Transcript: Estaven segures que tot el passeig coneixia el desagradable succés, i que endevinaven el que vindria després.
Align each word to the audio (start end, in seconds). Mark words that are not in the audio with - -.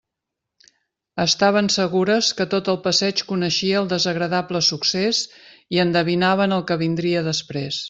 Estaven 1.23 1.69
segures 1.75 2.29
que 2.39 2.47
tot 2.53 2.71
el 2.73 2.79
passeig 2.87 3.23
coneixia 3.33 3.77
el 3.83 3.91
desagradable 3.93 4.63
succés, 4.69 5.21
i 5.75 5.79
que 5.79 5.87
endevinaven 5.87 6.59
el 6.59 6.67
que 6.73 6.83
vindria 6.87 7.25
després. 7.33 7.79